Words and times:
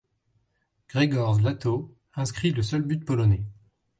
Grzegorz 0.87 1.41
Lato 1.43 1.93
inscrit 2.15 2.53
le 2.53 2.63
seul 2.63 2.81
but 2.81 3.05
polonais. 3.05 3.45